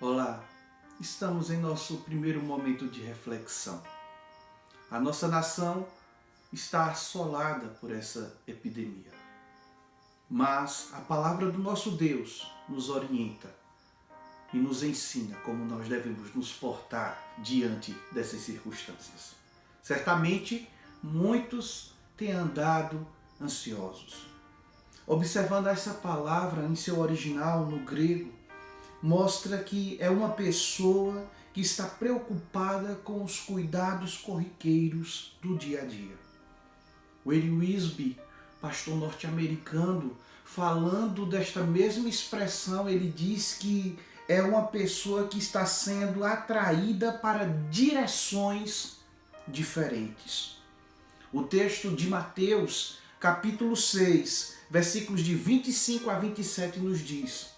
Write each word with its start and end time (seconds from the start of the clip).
Olá, 0.00 0.44
estamos 1.00 1.50
em 1.50 1.56
nosso 1.56 1.96
primeiro 1.96 2.40
momento 2.40 2.86
de 2.86 3.02
reflexão. 3.02 3.82
A 4.88 5.00
nossa 5.00 5.26
nação 5.26 5.88
está 6.52 6.86
assolada 6.86 7.66
por 7.80 7.90
essa 7.90 8.36
epidemia. 8.46 9.10
Mas 10.30 10.90
a 10.92 11.00
palavra 11.00 11.50
do 11.50 11.58
nosso 11.58 11.90
Deus 11.90 12.48
nos 12.68 12.88
orienta 12.90 13.52
e 14.54 14.56
nos 14.56 14.84
ensina 14.84 15.36
como 15.38 15.64
nós 15.64 15.88
devemos 15.88 16.32
nos 16.32 16.52
portar 16.52 17.20
diante 17.38 17.90
dessas 18.12 18.42
circunstâncias. 18.42 19.34
Certamente, 19.82 20.70
muitos 21.02 21.92
têm 22.16 22.30
andado 22.30 23.04
ansiosos. 23.40 24.28
Observando 25.04 25.66
essa 25.66 25.94
palavra 25.94 26.62
em 26.66 26.76
seu 26.76 27.00
original 27.00 27.66
no 27.66 27.80
grego, 27.80 28.37
mostra 29.02 29.58
que 29.58 29.96
é 30.00 30.10
uma 30.10 30.30
pessoa 30.30 31.26
que 31.52 31.60
está 31.60 31.84
preocupada 31.84 32.94
com 33.04 33.22
os 33.22 33.40
cuidados 33.40 34.16
corriqueiros 34.16 35.36
do 35.42 35.56
dia 35.56 35.82
a 35.82 35.84
dia. 35.84 36.16
Eli 37.26 37.50
Wisby, 37.50 38.18
pastor 38.60 38.96
norte-americano, 38.96 40.16
falando 40.44 41.26
desta 41.26 41.62
mesma 41.62 42.08
expressão, 42.08 42.88
ele 42.88 43.10
diz 43.10 43.54
que 43.54 43.98
é 44.28 44.42
uma 44.42 44.62
pessoa 44.66 45.26
que 45.26 45.38
está 45.38 45.64
sendo 45.66 46.24
atraída 46.24 47.12
para 47.12 47.44
direções 47.70 48.98
diferentes. 49.46 50.58
O 51.32 51.42
texto 51.42 51.94
de 51.94 52.08
Mateus, 52.08 52.98
capítulo 53.20 53.76
6, 53.76 54.56
versículos 54.70 55.22
de 55.22 55.34
25 55.34 56.10
a 56.10 56.18
27 56.18 56.78
nos 56.80 57.00
diz: 57.00 57.57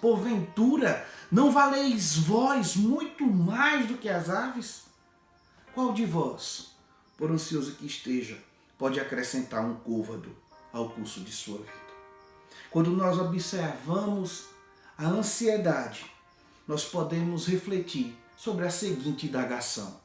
Porventura, 0.00 1.06
não 1.30 1.50
valeis 1.50 2.16
vós 2.16 2.76
muito 2.76 3.26
mais 3.26 3.86
do 3.86 3.96
que 3.96 4.08
as 4.08 4.28
aves? 4.28 4.82
Qual 5.74 5.92
de 5.92 6.04
vós, 6.04 6.74
por 7.16 7.30
ansioso 7.30 7.72
que 7.72 7.86
esteja, 7.86 8.38
pode 8.78 9.00
acrescentar 9.00 9.64
um 9.64 9.74
côvado 9.76 10.36
ao 10.72 10.90
curso 10.90 11.20
de 11.20 11.32
sua 11.32 11.58
vida? 11.58 11.72
Quando 12.70 12.90
nós 12.90 13.18
observamos 13.18 14.46
a 14.98 15.06
ansiedade, 15.06 16.04
nós 16.66 16.84
podemos 16.84 17.46
refletir 17.46 18.16
sobre 18.36 18.66
a 18.66 18.70
seguinte 18.70 19.26
indagação: 19.26 20.00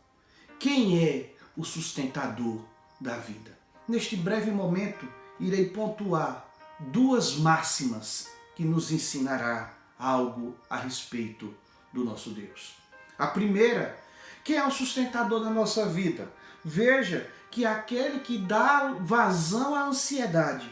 Quem 0.59 1.03
é 1.03 1.35
o 1.57 1.63
sustentador 1.63 2.61
da 2.99 3.17
vida? 3.17 3.57
Neste 3.87 4.15
breve 4.15 4.51
momento, 4.51 5.07
irei 5.39 5.69
pontuar 5.69 6.49
duas 6.79 7.35
máximas 7.35 8.27
que 8.55 8.63
nos 8.63 8.91
ensinará 8.91 9.80
algo 10.01 10.55
a 10.67 10.77
respeito 10.77 11.53
do 11.93 12.03
nosso 12.03 12.31
Deus. 12.31 12.75
A 13.17 13.27
primeira, 13.27 13.97
quem 14.43 14.57
é 14.57 14.65
o 14.65 14.71
sustentador 14.71 15.43
da 15.43 15.49
nossa 15.51 15.85
vida? 15.85 16.31
Veja 16.65 17.29
que 17.51 17.65
aquele 17.65 18.19
que 18.19 18.39
dá 18.39 18.95
vazão 18.99 19.75
à 19.75 19.83
ansiedade, 19.83 20.69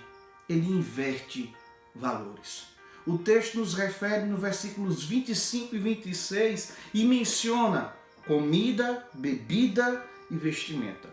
ele 0.47 0.67
inverte 0.72 1.53
valores. 1.94 2.68
O 3.06 3.18
texto 3.18 3.59
nos 3.59 3.75
refere 3.75 4.25
no 4.25 4.38
versículos 4.38 5.03
25 5.03 5.75
e 5.75 5.79
26 5.79 6.73
e 6.94 7.06
menciona 7.06 7.94
comida, 8.25 9.07
bebida 9.13 10.06
e 10.29 10.35
vestimenta. 10.35 11.09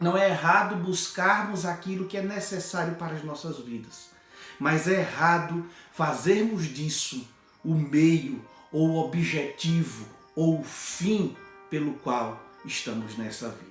Não 0.00 0.16
é 0.16 0.28
errado 0.28 0.76
buscarmos 0.76 1.64
aquilo 1.64 2.06
que 2.06 2.16
é 2.16 2.22
necessário 2.22 2.96
para 2.96 3.14
as 3.14 3.24
nossas 3.24 3.58
vidas, 3.58 4.10
mas 4.58 4.86
é 4.88 5.00
errado 5.00 5.64
fazermos 5.92 6.66
disso 6.66 7.26
o 7.66 7.74
meio 7.74 8.40
ou 8.70 8.90
o 8.90 9.04
objetivo 9.04 10.06
ou 10.36 10.60
o 10.60 10.64
fim 10.64 11.36
pelo 11.68 11.94
qual 11.94 12.40
estamos 12.64 13.18
nessa 13.18 13.48
vida. 13.48 13.66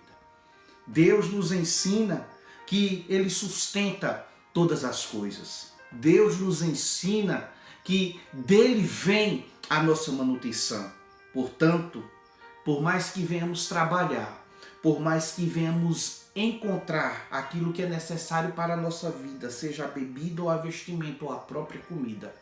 Deus 0.86 1.32
nos 1.32 1.54
ensina 1.54 2.28
que 2.68 3.06
Ele 3.08 3.30
sustenta 3.30 4.28
todas 4.54 4.84
as 4.84 5.06
coisas. 5.06 5.72
Deus 5.92 6.40
nos 6.40 6.62
ensina 6.62 7.50
que 7.84 8.20
dele 8.34 8.82
vem 8.82 9.46
a 9.70 9.82
nossa 9.82 10.12
manutenção. 10.12 10.92
Portanto, 11.34 12.04
por 12.66 12.82
mais 12.82 13.12
que 13.12 13.24
venhamos 13.24 13.68
trabalhar, 13.68 14.46
por 14.82 15.00
mais 15.00 15.32
que 15.32 15.46
venhamos 15.46 16.26
encontrar 16.36 17.28
aquilo 17.32 17.72
que 17.72 17.84
é 17.84 17.88
necessário 17.88 18.52
para 18.54 18.74
a 18.74 18.78
nossa 18.78 19.10
vida, 19.10 19.50
seja 19.50 19.86
a 19.86 19.88
bebida 19.88 20.42
ou 20.42 20.50
a 20.50 20.58
vestimento 20.58 21.26
ou 21.26 21.32
a 21.32 21.38
própria 21.38 21.82
comida, 21.82 22.34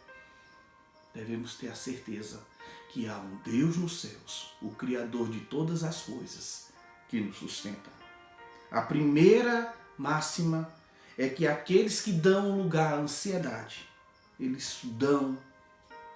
devemos 1.14 1.56
ter 1.56 1.70
a 1.70 1.76
certeza 1.76 2.42
que 2.90 3.08
há 3.08 3.18
um 3.18 3.38
Deus 3.38 3.78
nos 3.78 4.02
céus, 4.02 4.54
o 4.62 4.70
Criador 4.72 5.30
de 5.30 5.40
todas 5.42 5.84
as 5.84 6.02
coisas, 6.02 6.68
que 7.10 7.20
nos 7.20 7.38
sustenta. 7.38 7.90
A 8.72 8.82
primeira 8.82 9.74
máxima 9.98 10.72
é 11.18 11.30
que 11.30 11.48
aqueles 11.48 12.02
que 12.02 12.12
dão 12.12 12.58
lugar 12.58 12.94
à 12.94 12.98
ansiedade, 12.98 13.88
eles 14.40 14.80
dão 14.84 15.38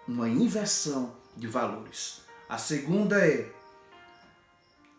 uma 0.08 0.28
inversão 0.28 1.16
de 1.36 1.48
valores. 1.48 2.22
A 2.50 2.58
segunda 2.58 3.26
é 3.28 3.52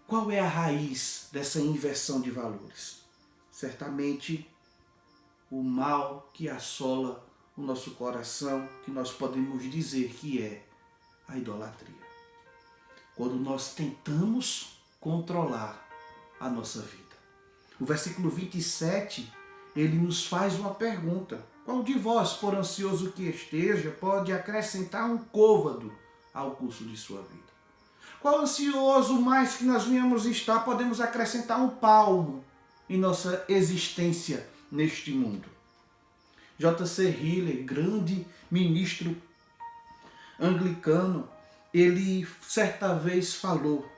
qual 0.06 0.30
é 0.30 0.40
a 0.40 0.48
raiz 0.48 1.28
dessa 1.32 1.60
inversão 1.60 2.20
de 2.20 2.30
valores? 2.30 3.02
Certamente 3.50 4.48
o 5.50 5.62
mal 5.62 6.30
que 6.32 6.48
assola 6.48 7.27
o 7.58 7.62
nosso 7.62 7.90
coração, 7.90 8.68
que 8.84 8.90
nós 8.90 9.10
podemos 9.10 9.68
dizer 9.68 10.10
que 10.10 10.40
é 10.40 10.62
a 11.26 11.36
idolatria. 11.36 11.92
Quando 13.16 13.34
nós 13.34 13.74
tentamos 13.74 14.78
controlar 15.00 15.84
a 16.38 16.48
nossa 16.48 16.80
vida. 16.82 17.16
O 17.80 17.84
versículo 17.84 18.30
27, 18.30 19.32
ele 19.74 19.98
nos 19.98 20.24
faz 20.24 20.54
uma 20.54 20.72
pergunta. 20.72 21.44
Qual 21.64 21.82
de 21.82 21.98
vós, 21.98 22.34
por 22.34 22.54
ansioso 22.54 23.10
que 23.10 23.24
esteja, 23.24 23.90
pode 23.90 24.32
acrescentar 24.32 25.10
um 25.10 25.18
côvado 25.18 25.92
ao 26.32 26.52
curso 26.52 26.84
de 26.84 26.96
sua 26.96 27.22
vida? 27.22 27.48
Qual 28.20 28.40
ansioso 28.40 29.20
mais 29.20 29.56
que 29.56 29.64
nós 29.64 29.84
venhamos 29.84 30.26
estar, 30.26 30.60
podemos 30.64 31.00
acrescentar 31.00 31.60
um 31.60 31.70
palmo 31.70 32.44
em 32.88 32.96
nossa 32.96 33.44
existência 33.48 34.48
neste 34.70 35.10
mundo? 35.10 35.57
J.C. 36.58 37.08
Hiller, 37.08 37.64
grande 37.64 38.26
ministro 38.50 39.16
anglicano, 40.40 41.28
ele 41.72 42.26
certa 42.42 42.94
vez 42.94 43.34
falou: 43.34 43.88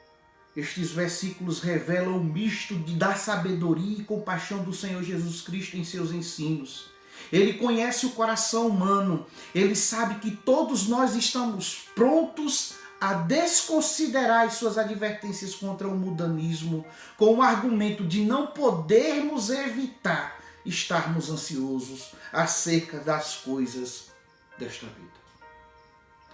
estes 0.56 0.90
versículos 0.90 1.60
revelam 1.60 2.18
o 2.18 2.24
misto 2.24 2.74
de, 2.74 2.94
da 2.94 3.14
sabedoria 3.14 3.98
e 3.98 4.04
compaixão 4.04 4.62
do 4.62 4.72
Senhor 4.72 5.02
Jesus 5.02 5.40
Cristo 5.40 5.76
em 5.76 5.84
seus 5.84 6.12
ensinos. 6.12 6.90
Ele 7.32 7.54
conhece 7.54 8.06
o 8.06 8.10
coração 8.10 8.66
humano, 8.66 9.26
ele 9.54 9.76
sabe 9.76 10.16
que 10.16 10.30
todos 10.30 10.88
nós 10.88 11.14
estamos 11.14 11.86
prontos 11.94 12.74
a 13.00 13.14
desconsiderar 13.14 14.46
as 14.46 14.54
suas 14.54 14.76
advertências 14.76 15.54
contra 15.54 15.88
o 15.88 15.96
mudanismo 15.96 16.84
com 17.16 17.36
o 17.36 17.42
argumento 17.42 18.04
de 18.04 18.24
não 18.24 18.48
podermos 18.48 19.48
evitar 19.48 20.39
estarmos 20.64 21.30
ansiosos 21.30 22.12
acerca 22.32 22.98
das 23.00 23.36
coisas 23.36 24.10
desta 24.58 24.86
vida. 24.86 25.20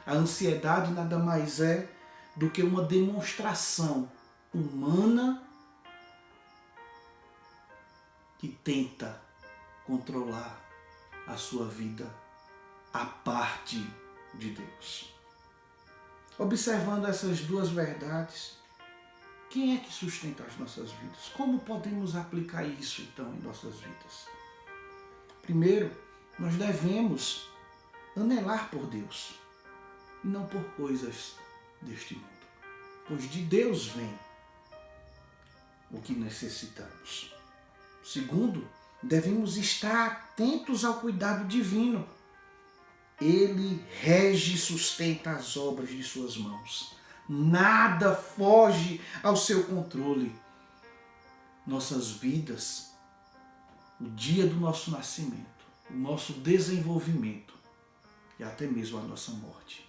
A 0.07 0.13
ansiedade 0.13 0.93
nada 0.93 1.19
mais 1.19 1.61
é 1.61 1.89
do 2.35 2.51
que 2.51 2.63
uma 2.63 2.83
demonstração 2.83 4.11
humana 4.53 5.43
que 8.39 8.49
tenta 8.49 9.21
controlar 9.85 10.61
a 11.27 11.37
sua 11.37 11.67
vida 11.67 12.09
a 12.93 13.05
parte 13.05 13.85
de 14.35 14.51
Deus. 14.51 15.15
Observando 16.39 17.07
essas 17.07 17.41
duas 17.41 17.71
verdades, 17.71 18.59
quem 19.51 19.77
é 19.77 19.79
que 19.79 19.93
sustenta 19.93 20.45
as 20.45 20.57
nossas 20.59 20.91
vidas? 20.93 21.31
Como 21.37 21.61
podemos 21.61 22.17
aplicar 22.17 22.65
isso 22.65 23.03
então 23.03 23.33
em 23.35 23.41
nossas 23.41 23.77
vidas? 23.77 24.27
Primeiro, 25.43 25.91
nós 26.39 26.55
devemos 26.55 27.49
anelar 28.17 28.71
por 28.71 28.87
Deus 28.87 29.35
e 30.25 30.27
não 30.27 30.47
por 30.47 30.63
coisas 30.77 31.37
deste 31.81 32.15
mundo, 32.15 32.27
pois 33.07 33.31
de 33.31 33.43
Deus 33.43 33.87
vem 33.89 34.19
o 35.91 36.01
que 36.01 36.13
necessitamos. 36.13 37.33
Segundo, 38.03 38.69
devemos 39.03 39.57
estar 39.57 40.07
atentos 40.07 40.85
ao 40.85 41.01
cuidado 41.01 41.47
divino. 41.47 42.07
Ele 43.21 43.83
rege 44.01 44.55
e 44.55 44.59
sustenta 44.59 45.31
as 45.31 45.57
obras 45.57 45.89
de 45.89 46.03
suas 46.03 46.37
mãos. 46.37 46.95
Nada 47.29 48.15
foge 48.15 49.01
ao 49.23 49.37
seu 49.37 49.65
controle. 49.65 50.35
Nossas 51.67 52.11
vidas, 52.11 52.93
o 54.01 54.09
dia 54.11 54.47
do 54.47 54.57
nosso 54.57 54.91
nascimento, 54.91 55.65
o 55.91 55.95
nosso 55.95 56.35
desenvolvimento 56.35 57.55
e 58.39 58.45
até 58.45 58.67
mesmo 58.67 58.99
a 58.99 59.03
nossa 59.03 59.33
morte, 59.33 59.89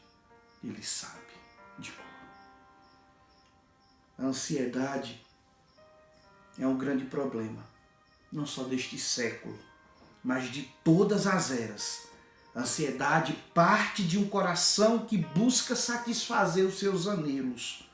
Ele 0.63 0.81
sabe 0.81 1.33
de 1.77 1.91
cor. 1.91 2.05
A 4.17 4.23
ansiedade 4.23 5.23
é 6.57 6.65
um 6.65 6.77
grande 6.77 7.05
problema, 7.05 7.63
não 8.31 8.45
só 8.45 8.63
deste 8.63 8.97
século, 8.97 9.57
mas 10.23 10.51
de 10.51 10.63
todas 10.83 11.27
as 11.27 11.51
eras. 11.51 12.06
Ansiedade 12.57 13.33
parte 13.53 14.01
de 14.01 14.17
um 14.17 14.27
coração 14.27 15.05
que 15.05 15.15
busca 15.15 15.75
satisfazer 15.75 16.65
os 16.65 16.79
seus 16.79 17.07
anelos 17.07 17.87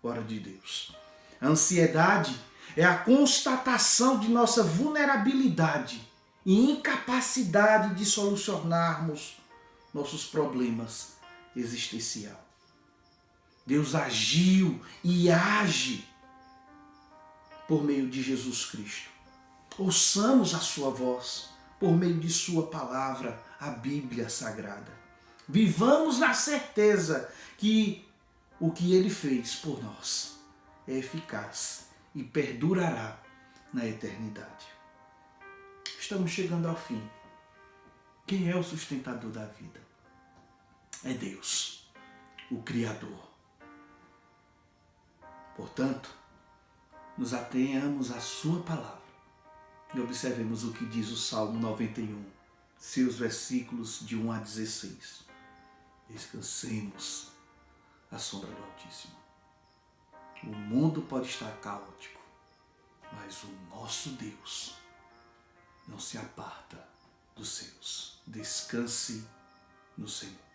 fora 0.00 0.22
de 0.22 0.40
Deus. 0.40 0.96
A 1.38 1.48
ansiedade 1.48 2.34
é 2.74 2.82
a 2.82 2.96
constatação 2.96 4.18
de 4.18 4.28
nossa 4.28 4.62
vulnerabilidade 4.62 6.00
e 6.46 6.70
incapacidade 6.70 7.94
de 7.94 8.06
solucionarmos 8.06 9.36
nossos 9.92 10.24
problemas 10.24 11.16
existencial. 11.54 12.42
Deus 13.66 13.94
agiu 13.94 14.80
e 15.04 15.30
age 15.30 16.08
por 17.68 17.84
meio 17.84 18.08
de 18.08 18.22
Jesus 18.22 18.64
Cristo. 18.64 19.10
Ouçamos 19.76 20.54
a 20.54 20.58
sua 20.58 20.88
voz 20.88 21.49
por 21.80 21.96
meio 21.96 22.20
de 22.20 22.28
sua 22.28 22.66
palavra, 22.66 23.42
a 23.58 23.70
Bíblia 23.70 24.28
Sagrada. 24.28 24.92
Vivamos 25.48 26.18
na 26.18 26.34
certeza 26.34 27.32
que 27.56 28.06
o 28.60 28.70
que 28.70 28.94
ele 28.94 29.08
fez 29.08 29.56
por 29.56 29.82
nós 29.82 30.38
é 30.86 30.92
eficaz 30.92 31.86
e 32.14 32.22
perdurará 32.22 33.18
na 33.72 33.86
eternidade. 33.86 34.66
Estamos 35.98 36.30
chegando 36.30 36.68
ao 36.68 36.76
fim. 36.76 37.02
Quem 38.26 38.50
é 38.50 38.54
o 38.54 38.62
sustentador 38.62 39.30
da 39.30 39.46
vida? 39.46 39.80
É 41.02 41.14
Deus, 41.14 41.90
o 42.50 42.62
Criador. 42.62 43.30
Portanto, 45.56 46.10
nos 47.16 47.32
atenhamos 47.32 48.10
à 48.10 48.20
Sua 48.20 48.62
palavra 48.62 48.99
e 49.94 50.00
observemos 50.00 50.64
o 50.64 50.72
que 50.72 50.86
diz 50.86 51.10
o 51.10 51.16
Salmo 51.16 51.58
91, 51.58 52.24
seus 52.78 53.16
versículos 53.16 54.00
de 54.06 54.16
1 54.16 54.32
a 54.32 54.38
16. 54.38 55.24
Descansemos 56.08 57.28
à 58.10 58.18
sombra 58.18 58.50
do 58.50 58.62
Altíssimo. 58.62 59.18
O 60.44 60.46
mundo 60.46 61.02
pode 61.02 61.28
estar 61.28 61.50
caótico, 61.60 62.20
mas 63.12 63.42
o 63.44 63.52
nosso 63.68 64.10
Deus 64.10 64.74
não 65.86 65.98
se 65.98 66.16
aparta 66.16 66.88
dos 67.36 67.48
seus. 67.48 68.20
Descanse 68.26 69.26
no 69.98 70.08
Senhor. 70.08 70.49